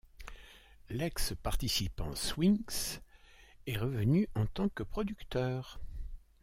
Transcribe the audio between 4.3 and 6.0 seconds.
en tant que producteur.